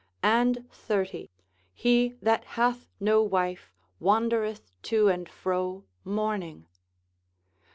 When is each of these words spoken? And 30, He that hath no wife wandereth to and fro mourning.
And 0.23 0.67
30, 0.71 1.29
He 1.75 2.15
that 2.23 2.43
hath 2.57 2.87
no 2.99 3.21
wife 3.21 3.71
wandereth 3.99 4.71
to 4.81 5.09
and 5.09 5.29
fro 5.29 5.83
mourning. 6.03 6.65